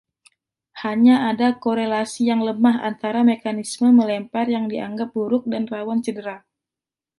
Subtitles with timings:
[0.83, 6.35] Hanya ada korelasi yang lemah antara mekanisme melempar yang dianggap buruk dan rawan cedera.